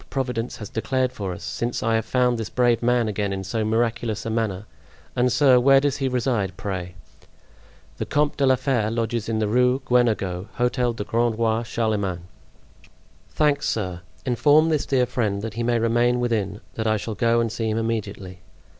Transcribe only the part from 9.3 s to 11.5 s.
the Rue Guenegaud, Hotel du Grand